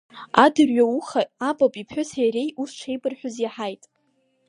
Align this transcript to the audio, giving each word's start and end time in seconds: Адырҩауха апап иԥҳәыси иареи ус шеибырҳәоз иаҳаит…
Адырҩауха 0.43 1.21
апап 1.49 1.73
иԥҳәыси 1.81 2.21
иареи 2.23 2.49
ус 2.61 2.71
шеибырҳәоз 2.79 3.35
иаҳаит… 3.43 3.83